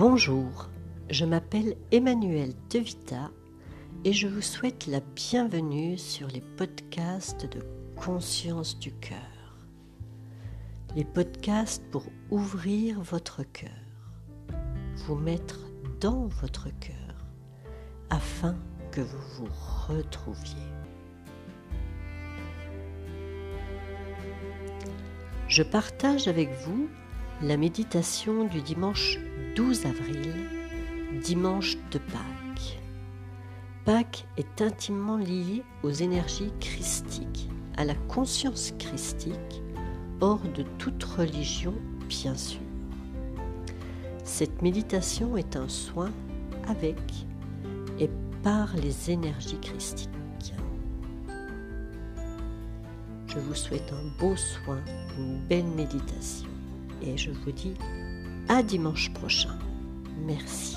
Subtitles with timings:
[0.00, 0.70] Bonjour,
[1.10, 3.30] je m'appelle Emmanuel Devita
[4.02, 7.60] et je vous souhaite la bienvenue sur les podcasts de
[7.96, 9.58] Conscience du cœur.
[10.96, 13.68] Les podcasts pour ouvrir votre cœur,
[15.04, 15.60] vous mettre
[16.00, 17.26] dans votre cœur
[18.08, 18.56] afin
[18.92, 19.50] que vous vous
[19.86, 20.72] retrouviez.
[25.46, 26.88] Je partage avec vous
[27.42, 29.18] la méditation du dimanche
[29.56, 30.34] 12 avril,
[31.22, 32.78] dimanche de Pâques.
[33.84, 39.62] Pâques est intimement lié aux énergies christiques, à la conscience christique,
[40.20, 41.74] hors de toute religion,
[42.08, 42.60] bien sûr.
[44.22, 46.12] Cette méditation est un soin
[46.68, 47.00] avec
[47.98, 48.10] et
[48.44, 50.08] par les énergies christiques.
[53.26, 54.78] Je vous souhaite un beau soin,
[55.18, 56.48] une belle méditation
[57.02, 57.74] et je vous dis
[58.50, 59.56] à dimanche prochain.
[60.26, 60.76] Merci.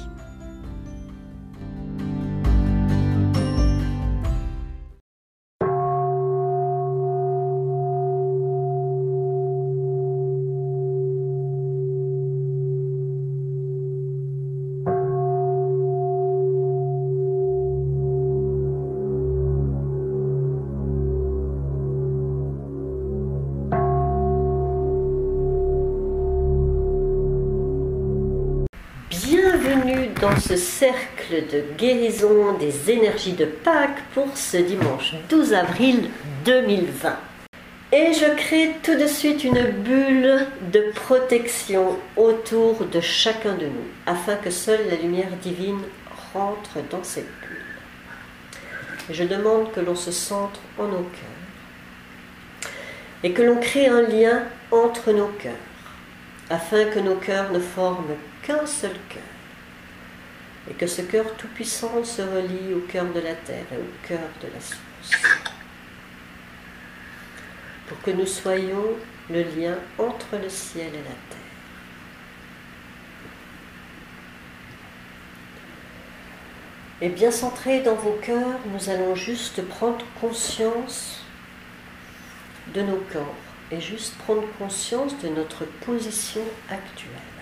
[30.39, 36.09] Ce cercle de guérison des énergies de Pâques pour ce dimanche 12 avril
[36.45, 37.17] 2020.
[37.92, 43.88] Et je crée tout de suite une bulle de protection autour de chacun de nous,
[44.06, 45.81] afin que seule la lumière divine
[46.34, 49.12] rentre dans cette bulle.
[49.12, 52.72] Je demande que l'on se centre en nos cœurs
[53.23, 55.53] et que l'on crée un lien entre nos cœurs,
[56.50, 59.33] afin que nos cœurs ne forment qu'un seul cœur
[60.69, 64.29] et que ce cœur tout-puissant se relie au cœur de la terre et au cœur
[64.41, 65.24] de la source.
[67.88, 68.96] Pour que nous soyons
[69.29, 71.40] le lien entre le ciel et la terre.
[77.02, 81.22] Et bien centré dans vos cœurs, nous allons juste prendre conscience
[82.73, 83.35] de nos corps
[83.72, 87.33] et juste prendre conscience de notre position actuelle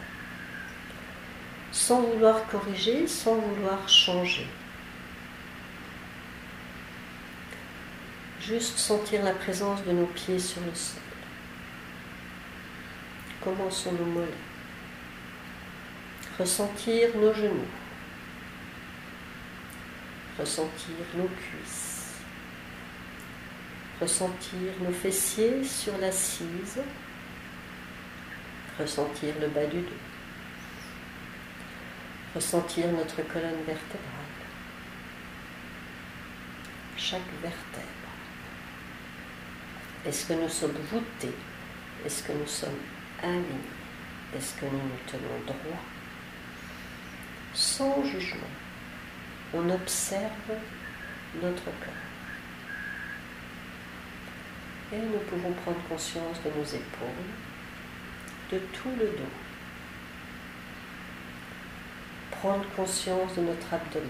[1.72, 4.48] sans vouloir corriger, sans vouloir changer.
[8.42, 11.02] Juste sentir la présence de nos pieds sur le sol.
[13.44, 14.28] Comment sont nos mollets?
[16.38, 17.68] Ressentir nos genoux.
[20.40, 22.16] Ressentir nos cuisses.
[24.00, 26.82] Ressentir nos fessiers sur l'assise.
[28.80, 30.11] Ressentir le bas du dos
[32.36, 34.08] ressentir notre colonne vertébrale,
[36.98, 37.88] chaque vertèbre.
[40.06, 41.36] Est-ce que nous sommes voûtés?
[42.06, 42.80] Est-ce que nous sommes
[43.22, 43.46] alignés?
[44.36, 45.84] Est-ce que nous nous tenons droit
[47.54, 48.40] Sans jugement,
[49.54, 50.56] on observe
[51.42, 51.94] notre corps.
[54.94, 57.32] Et nous pouvons prendre conscience de nos épaules,
[58.52, 59.41] de tout le dos
[62.42, 64.10] prendre conscience de notre abdomen,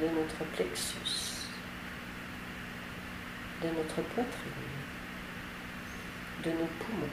[0.00, 1.46] de notre plexus,
[3.62, 4.74] de notre poitrine,
[6.42, 7.06] de nos poumons,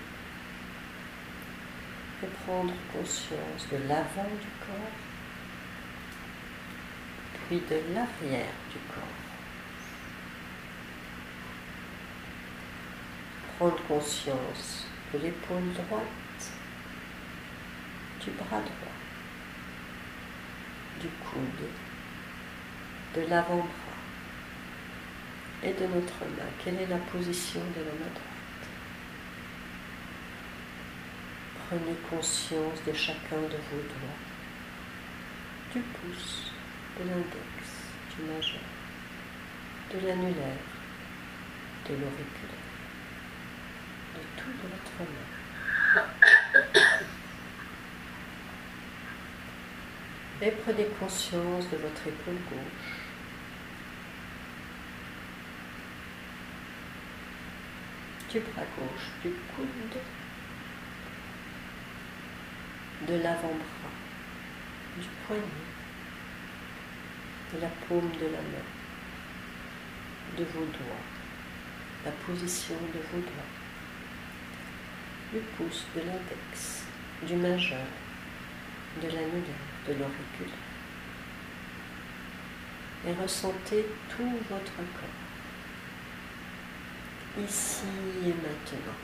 [2.23, 4.97] et prendre conscience de l'avant du corps,
[7.47, 9.21] puis de l'arrière du corps.
[13.59, 16.30] Prendre conscience de l'épaule droite
[18.23, 18.97] du bras droit,
[20.99, 21.69] du coude,
[23.15, 23.97] de l'avant-bras
[25.63, 26.51] et de notre main.
[26.63, 28.67] Quelle est la position de la main droite?
[31.67, 34.21] Prenez conscience de chacun de vos doigts,
[35.73, 36.51] du pouce,
[36.99, 37.57] de l'index,
[38.15, 38.69] du majeur,
[39.93, 40.67] de l'annulaire,
[41.87, 42.71] de l'auriculaire,
[44.15, 45.30] de toute votre main.
[50.43, 53.01] Et prenez conscience de votre épaule gauche.
[58.31, 60.01] Du bras gauche, du coude,
[63.07, 63.93] de l'avant-bras,
[64.97, 65.43] du poignet,
[67.53, 68.67] de la paume de la main,
[70.37, 71.05] de vos doigts,
[72.05, 73.53] la position de vos doigts,
[75.33, 76.85] du pouce de l'index,
[77.27, 77.85] du majeur,
[79.03, 80.67] de l'annulaire, de l'auriculaire.
[83.07, 85.21] Et ressentez tout votre corps,
[87.43, 87.85] ici
[88.23, 88.99] et maintenant.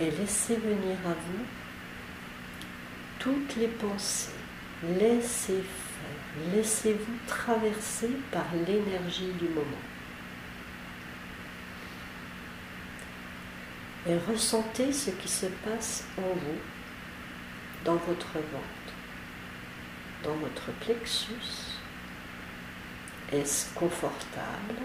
[0.00, 1.44] Et laissez venir à vous
[3.18, 4.30] toutes les pensées.
[4.82, 9.89] Laissez faire, laissez-vous traverser par l'énergie du moment.
[14.10, 16.60] Et ressentez ce qui se passe en vous,
[17.84, 18.92] dans votre ventre,
[20.24, 21.78] dans votre plexus.
[23.30, 24.82] Est-ce confortable?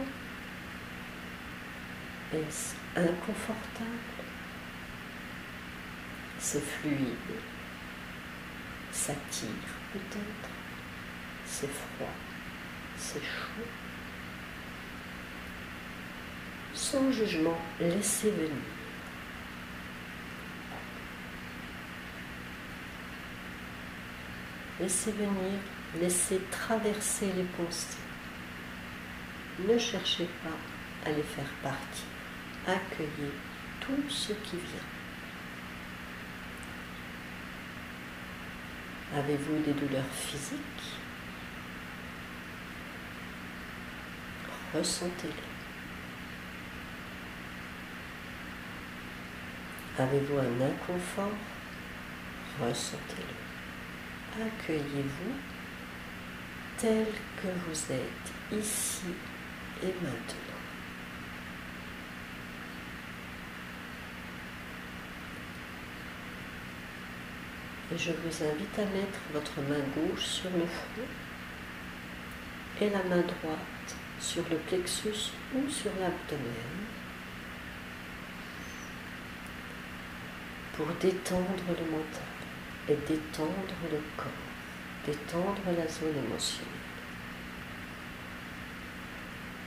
[2.31, 3.89] Est-ce inconfortable?
[6.37, 7.09] C'est fluide
[8.95, 9.13] ça
[9.93, 10.49] peut-être,
[11.45, 12.07] c'est froid,
[12.97, 13.67] c'est chaud.
[16.73, 18.74] Sans jugement, laissez venir.
[24.79, 25.59] Laissez venir,
[26.01, 27.97] laissez traverser les pensées.
[29.59, 32.03] Ne cherchez pas à les faire partie.
[32.67, 33.31] Accueillez
[33.79, 34.89] tout ce qui vient.
[39.17, 40.99] Avez-vous des douleurs physiques?
[44.73, 45.33] Ressentez-les.
[50.03, 51.31] Avez-vous un inconfort?
[52.59, 53.44] Ressentez-le.
[54.37, 55.33] Accueillez-vous
[56.77, 57.05] tel
[57.37, 59.05] que vous êtes ici
[59.81, 60.59] et maintenant.
[67.93, 71.07] Et je vous invite à mettre votre main gauche sur le front
[72.81, 76.75] et la main droite sur le plexus ou sur l'abdomen
[80.73, 82.34] pour détendre le mental
[82.87, 84.31] et détendre le corps,
[85.05, 86.75] détendre la zone émotionnelle.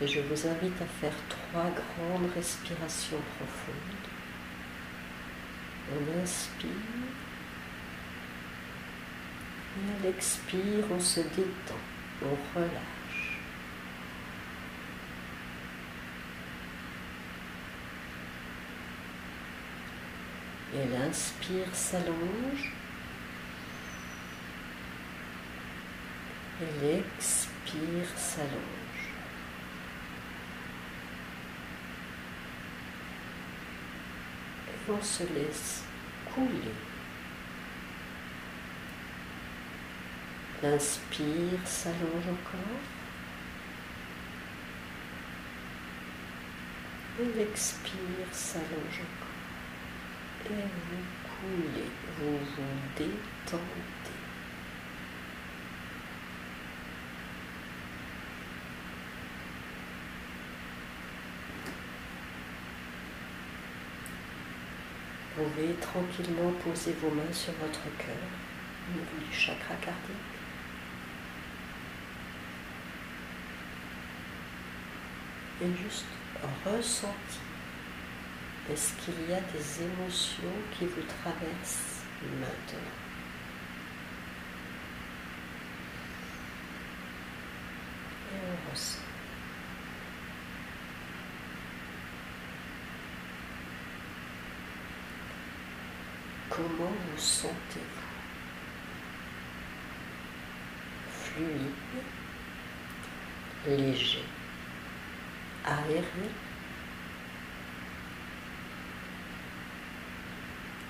[0.01, 4.13] Et je vous invite à faire trois grandes respirations profondes.
[5.91, 6.71] On inspire.
[9.77, 11.83] Et à l'expire, on se détend,
[12.23, 13.39] on relâche.
[20.75, 22.73] Et l'inspire s'allonge.
[26.61, 28.53] L'expire s'allonge.
[34.69, 35.85] Et on se laisse
[36.35, 36.75] couler.
[40.63, 42.83] L'inspire s'allonge encore.
[47.21, 49.29] Et l'expire s'allonge encore.
[50.47, 54.19] Et vous coulez, vous vous détendez.
[65.38, 68.29] Vous pouvez tranquillement poser vos mains sur votre cœur,
[68.89, 70.39] au niveau du chakra cardiaque.
[75.61, 76.07] et juste
[76.65, 77.41] ressenti.
[78.71, 82.79] Est-ce qu'il y a des émotions qui vous traversent maintenant?
[88.31, 89.08] Et on ressent.
[96.59, 98.09] Comment vous sentez-vous?
[101.13, 101.71] Fluide,
[103.65, 104.25] léger
[105.65, 106.31] aéré,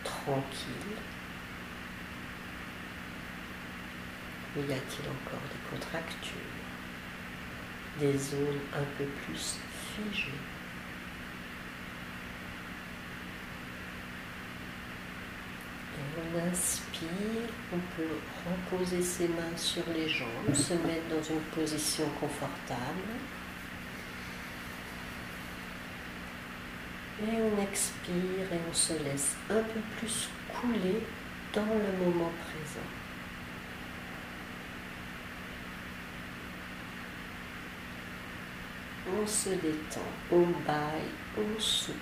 [0.05, 0.97] tranquille.
[4.57, 6.33] Y a-t-il encore des contractures,
[8.01, 9.59] des zones un peu plus
[9.95, 10.33] figées
[15.99, 21.41] Et on inspire, on peut reposer ses mains sur les jambes, se mettre dans une
[21.55, 22.79] position confortable.
[27.21, 31.03] Et on expire et on se laisse un peu plus couler
[31.53, 32.87] dans le moment présent.
[39.11, 41.97] On se détend, on baille, on soupire.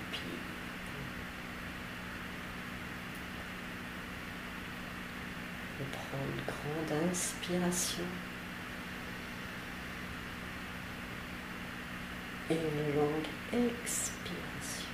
[5.79, 8.03] On prend une grande inspiration.
[12.49, 14.87] et une longue expiration.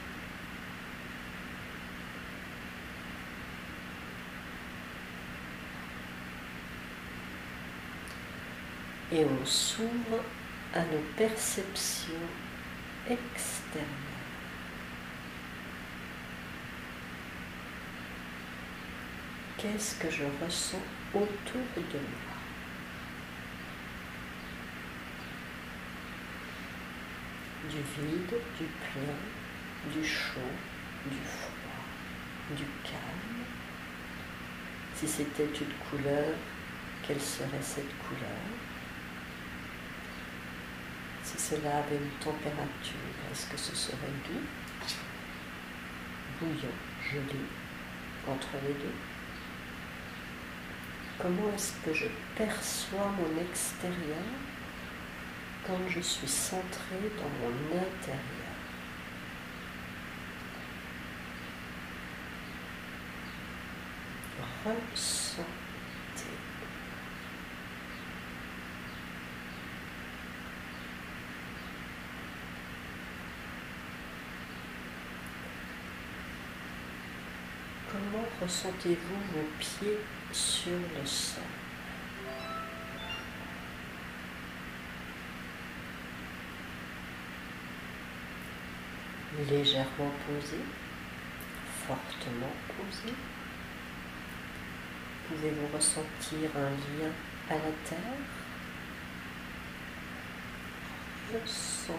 [9.12, 10.24] Et on s'ouvre
[10.74, 12.14] à nos perceptions
[13.08, 13.88] extérieures.
[19.58, 21.03] Qu'est-ce que je ressens?
[21.14, 22.34] Autour de moi.
[27.70, 30.54] Du vide, du plein, du chaud,
[31.06, 33.46] du froid, du calme.
[34.96, 36.36] Si c'était une couleur,
[37.06, 38.44] quelle serait cette couleur?
[41.24, 44.46] Si cela avait une température, est-ce que ce serait doux,
[46.40, 47.46] bouillant, joli,
[48.28, 49.13] entre les deux
[51.24, 54.28] Comment est-ce que je perçois mon extérieur
[55.66, 58.20] quand je suis centré dans mon intérieur?
[64.66, 65.46] Ressentez.
[77.90, 80.00] Comment ressentez-vous vos pieds
[80.34, 81.44] sur le sol
[89.50, 90.58] légèrement posé,
[91.88, 93.14] fortement posé.
[95.28, 97.12] Pouvez-vous ressentir un lien
[97.50, 97.98] à la terre
[101.34, 101.98] Ressentez.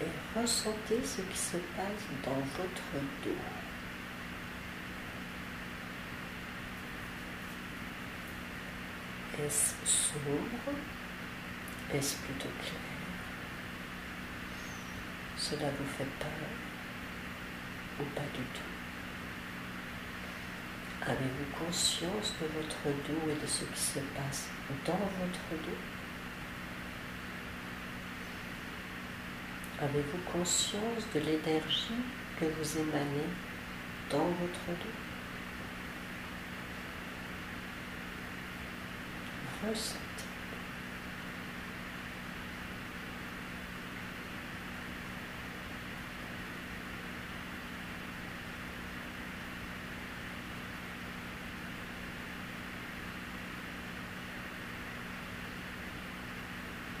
[0.00, 3.30] Et ressentez ce qui se passe dans votre dos.
[9.44, 10.76] Est-ce sombre?
[11.94, 12.80] Est-ce plutôt clair?
[15.36, 16.50] Cela vous fait peur
[18.00, 18.70] ou pas du tout?
[21.02, 24.48] Avez-vous conscience de votre dos et de ce qui se passe
[24.84, 25.99] dans votre dos?
[29.82, 32.04] Avez-vous conscience de l'énergie
[32.38, 33.30] que vous émanez
[34.10, 35.10] dans votre dos?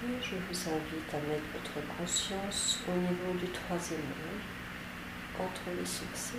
[0.02, 5.86] Et je vous invite à mettre votre conscience au niveau du troisième œil, entre les
[5.86, 6.38] sourcils.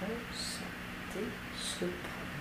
[0.00, 1.26] ressentez
[1.56, 2.38] ce point,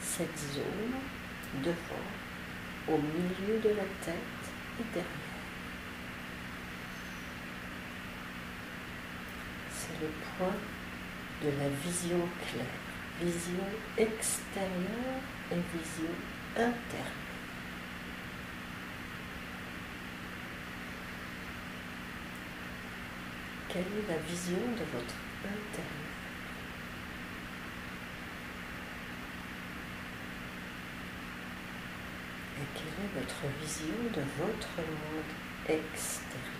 [0.00, 4.16] cette zone devant, au milieu de la tête
[4.80, 5.06] et derrière.
[9.70, 10.56] C'est le point
[11.42, 12.64] de la vision claire,
[13.20, 13.66] vision
[13.98, 15.20] extérieure
[15.52, 16.14] et vision
[16.54, 17.26] intérieure.
[23.68, 25.14] Quelle est la vision de votre
[25.44, 26.06] intérieur
[32.58, 35.32] et quelle est votre vision de votre monde
[35.68, 36.56] extérieur?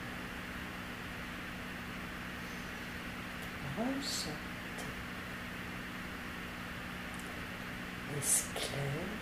[8.18, 9.18] Est-ce clair,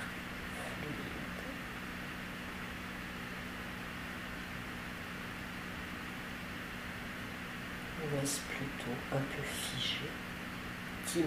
[0.79, 0.95] fluide?
[8.01, 10.09] Ou est-ce plutôt un peu figé,
[11.07, 11.27] timide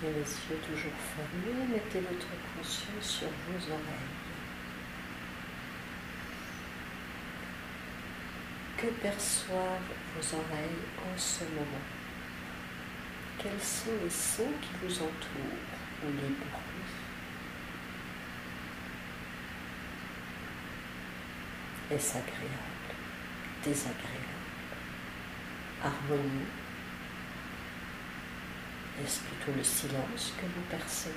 [0.13, 4.19] les yeux toujours fermés, mettez votre conscience sur vos oreilles.
[8.77, 11.85] Que perçoivent vos oreilles en ce moment?
[13.37, 16.91] Quels sont les sons qui vous entourent ou les bruits?
[21.91, 22.95] Est-ce agréable?
[23.63, 24.31] Désagréable?
[25.83, 26.60] Harmonie
[28.99, 31.15] est-ce plutôt le silence que vous percevez.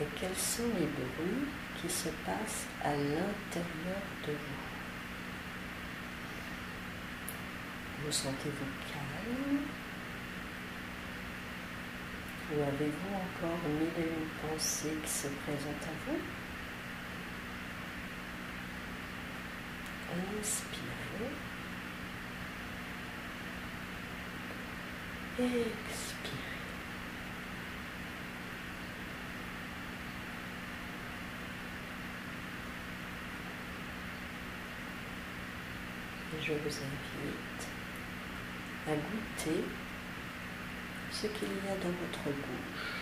[0.00, 1.48] Et quels sont les bruits
[1.80, 4.60] qui se passent à l'intérieur de vous?
[8.04, 9.58] Vous sentez-vous calme?
[12.52, 16.18] Ou avez-vous encore mille et une pensées qui se présentent à vous?
[20.40, 21.30] Inspirez.
[25.38, 26.40] Expirez.
[36.32, 37.62] Et je vous invite
[38.88, 39.64] à goûter
[41.10, 43.00] ce qu'il y a dans votre bouche.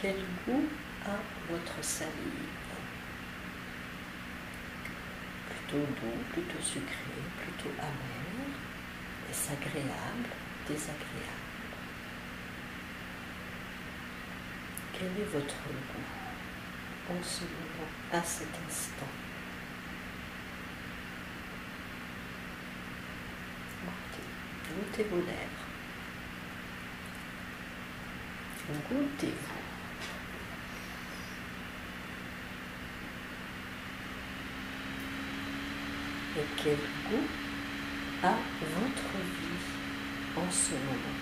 [0.00, 0.16] Quel
[0.46, 0.68] goût
[1.06, 1.16] a
[1.50, 2.12] votre salive?
[5.48, 8.48] Plutôt doux, plutôt sucré, plutôt amer.
[9.30, 10.30] Est-ce agréable,
[10.66, 11.46] désagréable?
[14.92, 17.10] Quel est votre goût?
[17.10, 19.06] En ce moment, à cet instant.
[24.68, 25.57] Goûtez vos lèvres.
[28.68, 29.58] Goûtez-vous.
[36.36, 37.26] Et quel goût
[38.22, 39.64] a votre vie
[40.36, 41.18] en ce moment?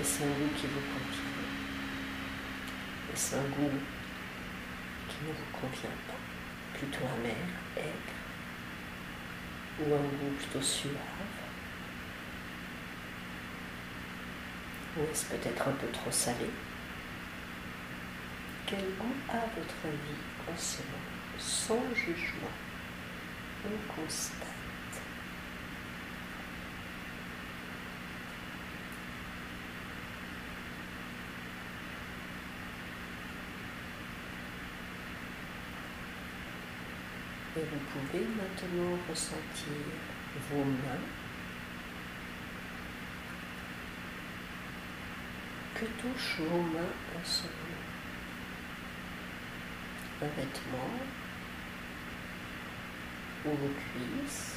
[0.00, 1.34] Est-ce un goût qui vous convient?
[3.12, 3.78] Est-ce un goût
[5.08, 6.78] qui ne vous convient pas?
[6.78, 7.34] Plutôt amer,
[7.76, 8.23] aigre,
[9.80, 10.92] ou un goût plutôt suave.
[14.96, 16.50] Ou est-ce peut-être un peu trop salé?
[18.66, 22.54] Quel goût a votre vie en ce moment Sans jugement,
[23.66, 24.63] on constate.
[37.56, 39.78] Et vous pouvez maintenant ressentir
[40.50, 41.06] vos mains
[45.74, 47.84] que touchent vos mains en ce moment?
[50.22, 50.94] Un vêtement,
[53.44, 54.56] ou vos cuisses,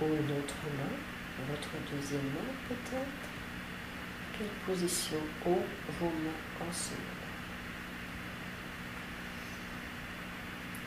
[0.00, 0.96] ou une autre main,
[1.50, 3.30] votre deuxième main peut-être?
[4.38, 5.64] Quelle position ont
[5.98, 7.21] vos mains en ce moment?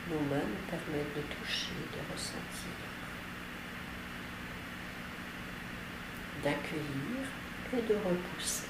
[0.08, 2.76] Nos mains nous permettent de toucher, de ressentir,
[6.44, 7.26] d'accueillir
[7.72, 8.68] et de repousser.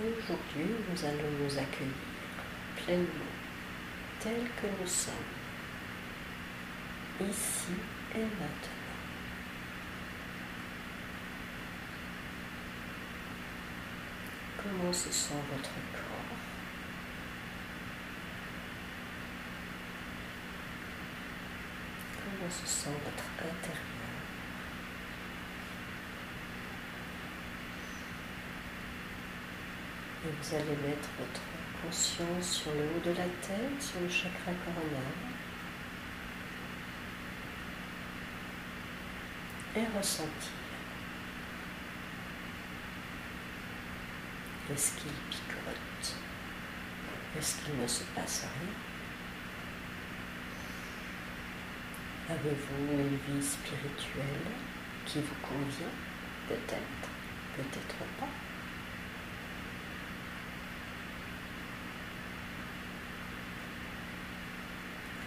[0.00, 1.94] Aujourd'hui, nous allons nous accueillir
[2.74, 3.06] pleinement,
[4.18, 5.14] tels que nous sommes,
[7.20, 7.74] ici
[8.16, 8.73] et maintenant.
[14.84, 16.36] Comment se sent votre corps
[22.22, 23.78] Comment se sent votre intérieur
[30.22, 31.40] Et vous allez mettre votre
[31.82, 35.14] conscience sur le haut de la tête, sur le chakra coronal.
[39.76, 40.63] Et ressentir.
[44.72, 46.14] Est-ce qu'il picote?
[47.36, 48.74] Est-ce qu'il ne se passe rien?
[52.34, 54.52] Avez-vous une vie spirituelle
[55.04, 55.94] qui vous convient?
[56.48, 57.08] Peut-être,
[57.56, 58.28] peut-être pas.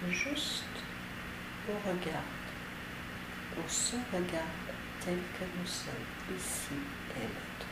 [0.09, 0.63] Juste,
[1.69, 2.23] on regarde,
[3.57, 4.47] on se regarde
[4.99, 6.73] tel que nous sommes ici
[7.15, 7.66] et maintenant.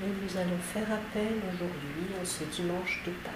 [0.00, 3.32] Et nous allons faire appel aujourd'hui, en ce dimanche de Pâques,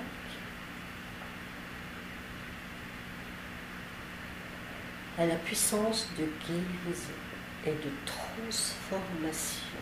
[5.18, 7.18] à la puissance de guérison
[7.66, 9.76] et de transformation.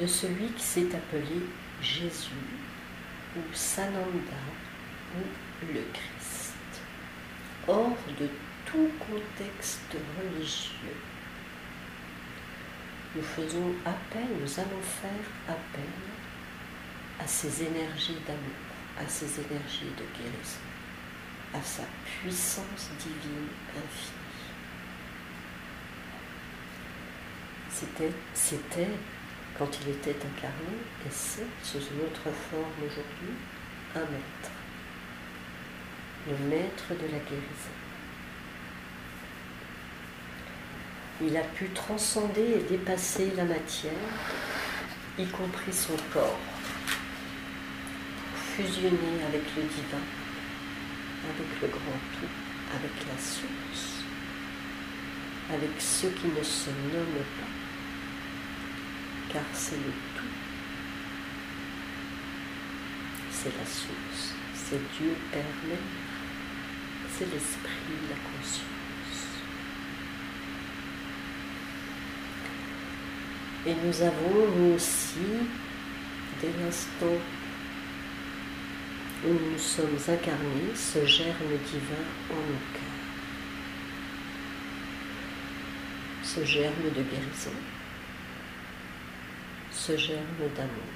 [0.00, 1.42] De celui qui s'est appelé
[1.82, 2.30] Jésus
[3.36, 4.40] ou Sananda
[5.14, 6.54] ou le Christ,
[7.68, 8.28] hors de
[8.64, 10.96] tout contexte religieux
[13.14, 15.90] nous faisons appel, nous allons faire appel
[17.18, 20.60] à ces énergies d'amour, à ces énergies de guérison,
[21.52, 24.20] à sa puissance divine infinie.
[27.70, 28.90] C'était, c'était
[29.58, 33.34] quand il était incarné, et c'est sous une autre forme aujourd'hui,
[33.96, 34.50] un maître.
[36.28, 37.89] Le maître de la guérison.
[41.22, 43.92] Il a pu transcender et dépasser la matière,
[45.18, 46.38] y compris son corps,
[48.56, 50.04] fusionner avec le divin,
[51.28, 54.02] avec le grand tout, avec la source,
[55.52, 60.24] avec ce qui ne se nomme pas, car c'est le tout,
[63.30, 65.44] c'est la source, c'est Dieu Père
[67.20, 68.79] c'est l'esprit, la conscience.
[73.66, 75.18] Et nous avons, aussi,
[76.40, 77.18] dès l'instant
[79.22, 82.80] où nous sommes incarnés, ce germe divin en nos cœurs.
[86.22, 87.50] Ce germe de guérison,
[89.70, 90.94] ce germe d'amour,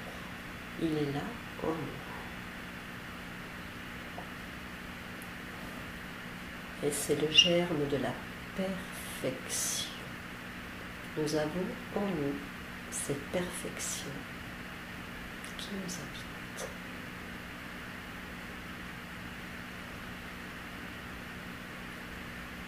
[0.81, 1.25] il est là
[1.63, 2.05] en nous.
[6.89, 8.15] Et c'est le germe de la
[8.57, 9.91] perfection.
[11.19, 12.54] Nous avons en nous
[12.95, 14.11] cette perfection
[15.59, 16.69] qui nous habite.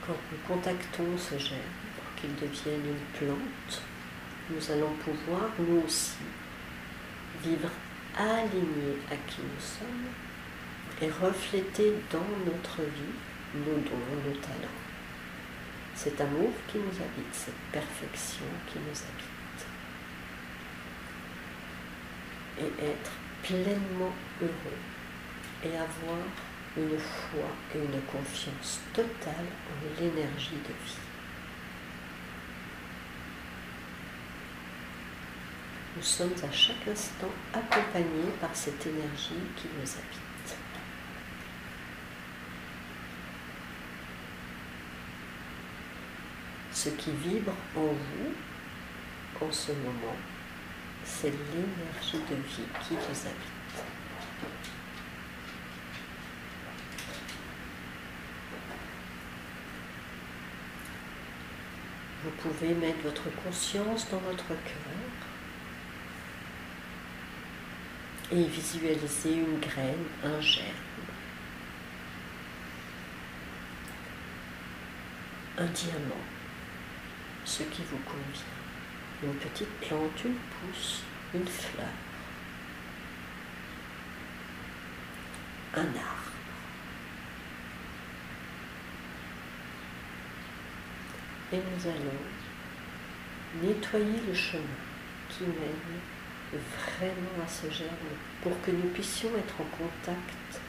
[0.05, 1.61] Quand nous contactons ce germe
[1.97, 3.83] pour qu'il devienne une plante,
[4.51, 6.27] nous allons pouvoir nous aussi
[7.43, 7.71] vivre
[8.17, 10.11] alignés à qui nous sommes
[11.01, 13.15] et refléter dans notre vie
[13.55, 14.81] nos dons, nos talents.
[15.95, 19.36] Cet amour qui nous habite, cette perfection qui nous habite.
[22.59, 24.81] Et être pleinement heureux
[25.65, 26.25] et avoir
[26.77, 30.99] une foi et une confiance totale en l'énergie de vie.
[35.97, 40.57] Nous sommes à chaque instant accompagnés par cette énergie qui nous habite.
[46.73, 50.17] Ce qui vibre en vous en ce moment
[51.07, 53.57] c'est l'énergie de vie qui vous habite.
[62.25, 64.57] Vous pouvez mettre votre conscience dans votre cœur
[68.33, 70.67] et visualiser une graine, un germe,
[75.59, 76.25] un diamant,
[77.45, 78.66] ce qui vous convient
[79.23, 81.03] une petite plante, une pousse,
[81.35, 81.87] une fleur,
[85.75, 86.33] un arbre.
[91.53, 94.63] Et nous allons nettoyer le chemin
[95.29, 96.01] qui mène
[96.53, 97.91] vraiment à ce germe
[98.43, 100.61] pour que nous puissions être en contact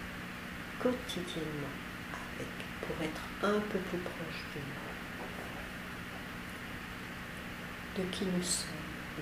[0.80, 1.76] quotidiennement
[2.36, 2.48] avec,
[2.82, 4.97] pour être un peu plus proche de nous.
[7.98, 8.68] De qui nous sommes,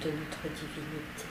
[0.02, 1.26] de notre divinité.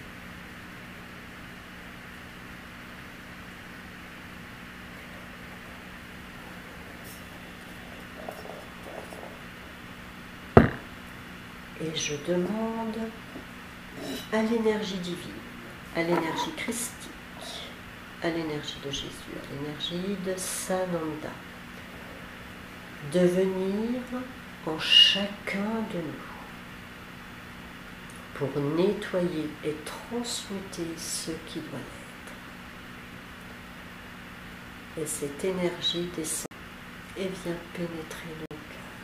[11.83, 12.97] Et je demande
[14.33, 15.19] à l'énergie divine,
[15.95, 17.11] à l'énergie christique,
[18.23, 21.29] à l'énergie de Jésus, à l'énergie de Sananda,
[23.13, 24.01] de venir
[24.67, 26.34] en chacun de nous
[28.35, 32.35] pour nettoyer et transmuter ce qui doit l'être.
[35.01, 36.47] Et cette énergie descend
[37.17, 38.95] et vient pénétrer nos cœurs.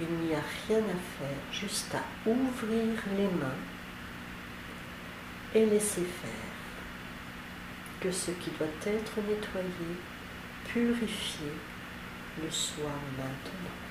[0.00, 3.60] Il n'y a rien à faire, juste à ouvrir les mains
[5.54, 6.30] et laisser faire
[8.00, 9.96] que ce qui doit être nettoyé,
[10.66, 11.52] purifié,
[12.42, 13.85] le soit maintenant.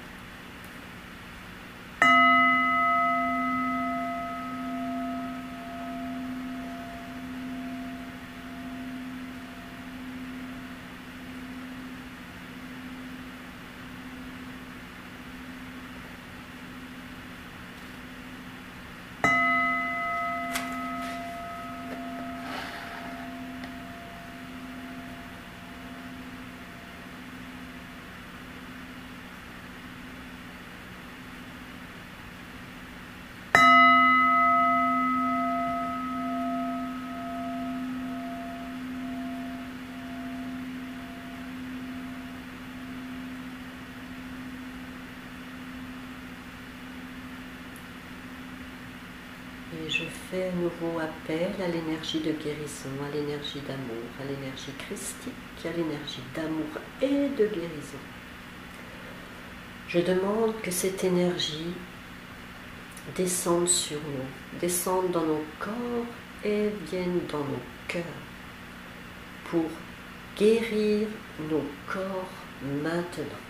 [50.06, 55.34] Je fais un nouveau appel à l'énergie de guérison, à l'énergie d'amour, à l'énergie christique,
[55.64, 56.68] à l'énergie d'amour
[57.02, 57.98] et de guérison.
[59.88, 61.74] Je demande que cette énergie
[63.16, 66.06] descende sur nous, descende dans nos corps
[66.44, 68.04] et vienne dans nos cœurs
[69.50, 69.70] pour
[70.38, 71.08] guérir
[71.50, 72.30] nos corps
[72.84, 73.46] maintenant.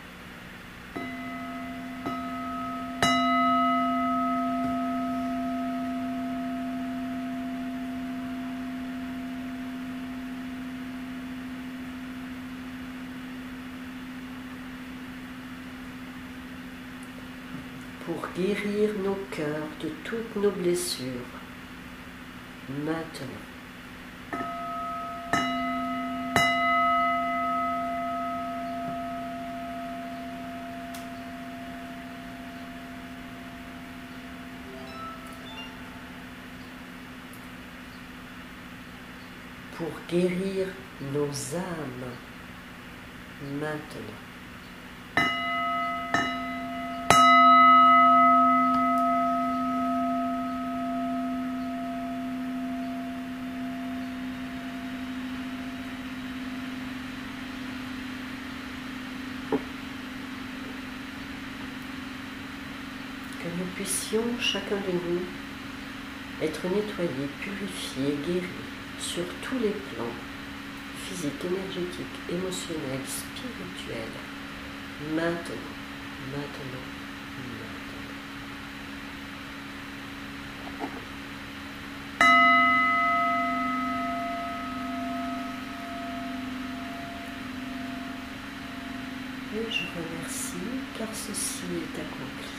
[18.06, 21.10] pour guérir nos cœurs de toutes nos blessures
[22.70, 23.46] maintenant.
[39.78, 40.68] pour guérir
[41.14, 42.12] nos âmes
[43.60, 44.26] maintenant.
[63.46, 63.66] Que nous
[64.40, 65.22] chacun de nous,
[66.42, 68.48] être nettoyés, purifiés, guéris
[69.00, 70.16] sur tous les plans,
[71.08, 74.18] physiques, énergétiques, émotionnels, spirituels,
[75.14, 75.56] maintenant,
[76.32, 76.86] maintenant,
[77.38, 78.02] maintenant.
[89.58, 90.56] Et je remercie
[90.98, 92.55] car ceci est accompli.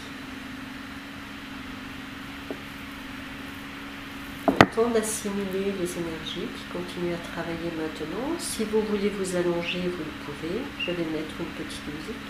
[4.84, 8.36] D'assimiler les énergies qui continuent à travailler maintenant.
[8.38, 10.60] Si vous voulez vous allonger, vous le pouvez.
[10.80, 12.28] Je vais mettre une petite musique.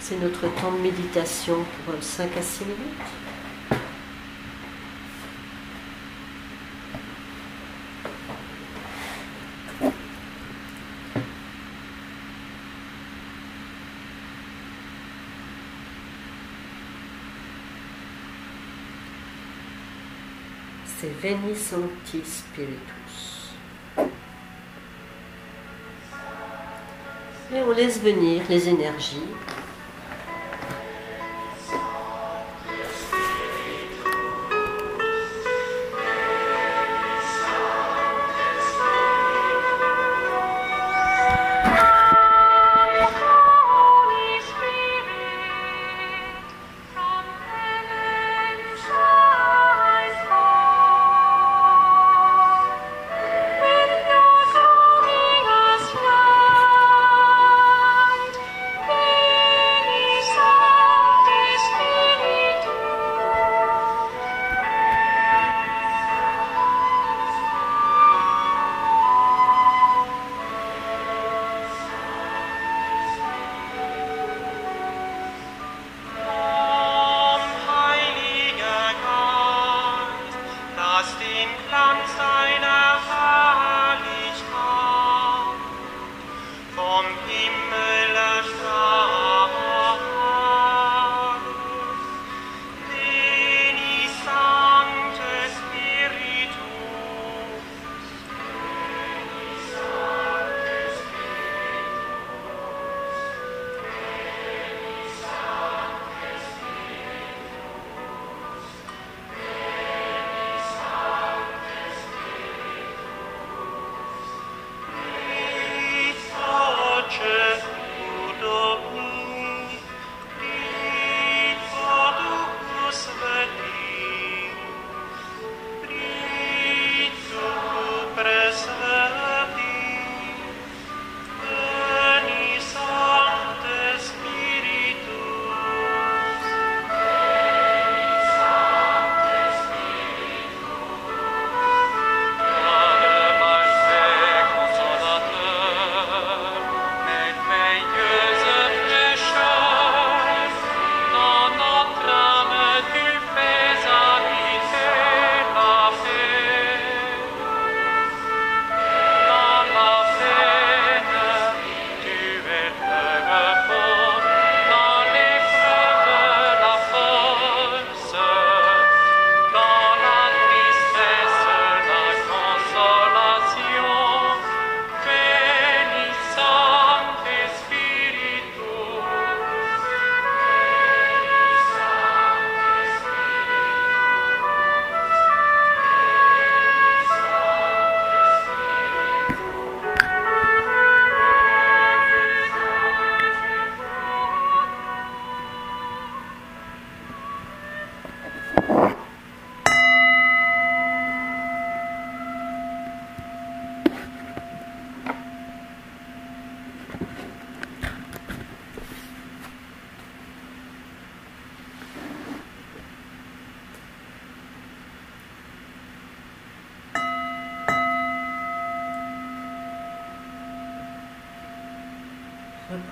[0.00, 3.37] C'est notre temps de méditation pour 5 à 6 minutes.
[21.00, 23.52] C'est Veni Sancti Spiritus.
[27.54, 29.22] Et on laisse venir les énergies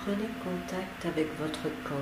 [0.06, 1.98] Reprenez contact avec votre corps.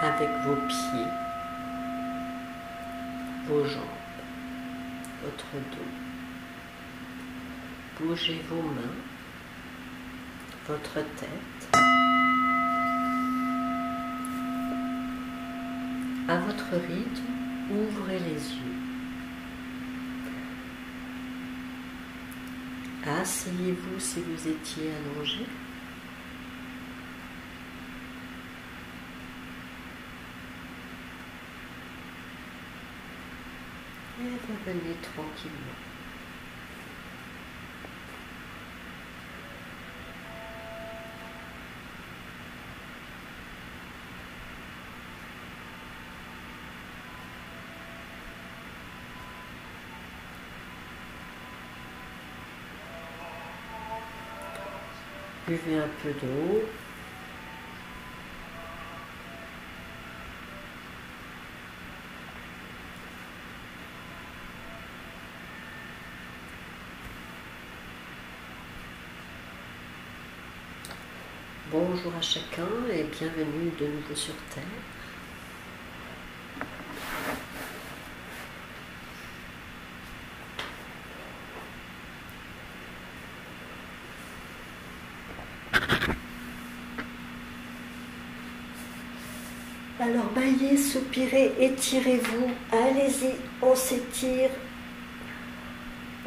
[0.00, 1.12] Avec vos pieds,
[3.46, 3.82] vos jambes,
[5.22, 5.90] votre dos.
[7.98, 8.96] Bougez vos mains,
[10.66, 11.78] votre tête.
[16.26, 17.32] À votre rythme,
[17.70, 18.89] ouvrez les yeux.
[23.06, 25.46] Asseyez-vous si vous étiez allongé.
[34.20, 35.89] Et revenez tranquillement.
[55.50, 56.62] Buvez un peu d'eau.
[71.72, 74.99] Bonjour à chacun et bienvenue de nouveau sur Terre.
[90.90, 94.50] Soupirez, étirez-vous, allez-y, on s'étire.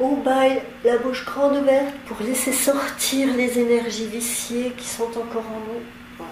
[0.00, 5.44] On baille la bouche grande ouverte pour laisser sortir les énergies viciées qui sont encore
[5.46, 6.26] en nous.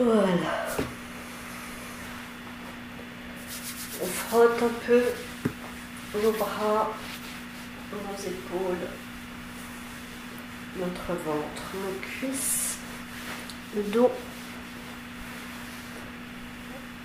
[0.00, 0.66] Voilà.
[4.02, 5.02] On frotte un peu
[6.20, 6.90] nos bras,
[7.92, 8.88] nos épaules
[10.76, 12.78] notre ventre, nos cuisses,
[13.76, 14.10] le dos.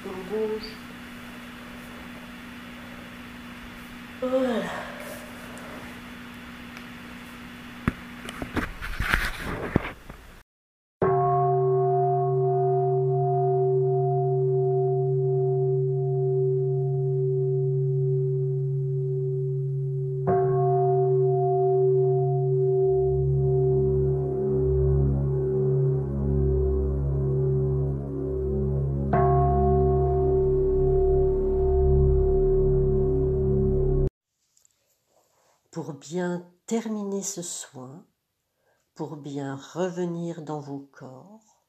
[0.05, 0.71] On bouge.
[4.21, 4.96] Voilà.
[36.09, 38.05] Bien terminer ce soin,
[38.95, 41.61] pour bien revenir dans vos corps,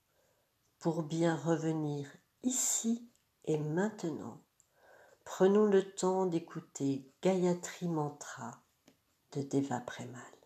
[0.79, 2.09] pour bien revenir
[2.45, 3.11] ici
[3.47, 4.41] et maintenant,
[5.25, 8.63] prenons le temps d'écouter Gayatri Mantra
[9.33, 10.38] de Deva Premal.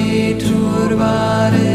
[0.00, 1.67] वा